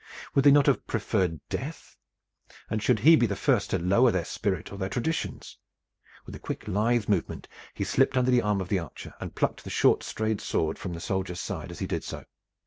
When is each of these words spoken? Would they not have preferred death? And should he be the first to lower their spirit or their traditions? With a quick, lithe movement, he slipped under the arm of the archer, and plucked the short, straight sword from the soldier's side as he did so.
Would 0.33 0.45
they 0.45 0.51
not 0.51 0.65
have 0.65 0.87
preferred 0.87 1.41
death? 1.47 1.95
And 2.71 2.81
should 2.81 3.01
he 3.01 3.15
be 3.15 3.27
the 3.27 3.35
first 3.35 3.69
to 3.69 3.77
lower 3.77 4.09
their 4.09 4.25
spirit 4.25 4.71
or 4.71 4.79
their 4.79 4.89
traditions? 4.89 5.59
With 6.25 6.33
a 6.33 6.39
quick, 6.39 6.67
lithe 6.67 7.07
movement, 7.07 7.47
he 7.75 7.83
slipped 7.83 8.17
under 8.17 8.31
the 8.31 8.41
arm 8.41 8.61
of 8.61 8.69
the 8.69 8.79
archer, 8.79 9.13
and 9.19 9.35
plucked 9.35 9.63
the 9.63 9.69
short, 9.69 10.01
straight 10.01 10.41
sword 10.41 10.79
from 10.79 10.93
the 10.93 10.99
soldier's 10.99 11.39
side 11.39 11.69
as 11.69 11.77
he 11.77 11.85
did 11.85 12.03
so. 12.03 12.25